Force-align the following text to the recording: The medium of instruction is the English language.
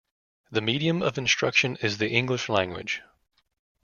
The 0.49 0.61
medium 0.61 1.03
of 1.03 1.19
instruction 1.19 1.75
is 1.83 1.99
the 1.99 2.09
English 2.09 2.49
language. 2.49 3.03